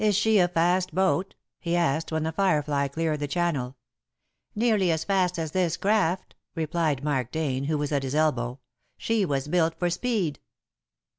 "Is 0.03 0.15
she 0.17 0.39
a 0.39 0.47
fast 0.47 0.95
boat?" 0.95 1.35
he 1.59 1.75
asked 1.75 2.11
when 2.11 2.23
The 2.23 2.31
Firefly 2.31 2.87
cleared 2.87 3.19
the 3.19 3.27
Channel. 3.27 3.75
"Nearly 4.55 4.89
as 4.89 5.03
fast 5.03 5.37
as 5.37 5.51
this 5.51 5.77
craft," 5.77 6.33
replied 6.55 7.03
Mark 7.03 7.31
Dane, 7.31 7.65
who 7.65 7.77
was 7.77 7.91
at 7.91 8.01
his 8.01 8.15
elbow. 8.15 8.59
"She 8.97 9.25
was 9.25 9.47
built 9.47 9.77
for 9.77 9.91
speed." 9.91 10.39